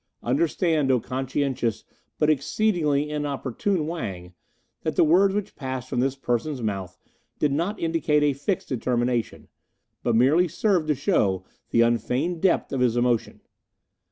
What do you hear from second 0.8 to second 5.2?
O conscientious but exceedingly inopportune Wang, that the